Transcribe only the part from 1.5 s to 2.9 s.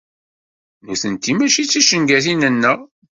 d ticengatin-nneɣ.